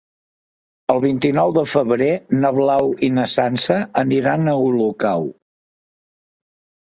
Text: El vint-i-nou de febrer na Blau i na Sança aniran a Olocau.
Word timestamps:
El 0.93 1.01
vint-i-nou 1.01 1.51
de 1.57 1.63
febrer 1.73 2.07
na 2.45 2.51
Blau 2.55 2.89
i 3.07 3.11
na 3.17 3.25
Sança 3.35 3.77
aniran 4.03 4.53
a 4.53 4.57
Olocau. 4.69 5.29